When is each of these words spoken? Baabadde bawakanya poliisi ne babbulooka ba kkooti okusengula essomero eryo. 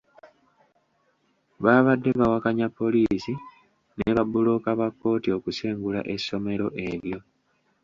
Baabadde 1.63 2.09
bawakanya 2.19 2.67
poliisi 2.77 3.33
ne 3.97 4.09
babbulooka 4.15 4.69
ba 4.79 4.87
kkooti 4.91 5.29
okusengula 5.37 5.99
essomero 6.13 6.67
eryo. 6.89 7.19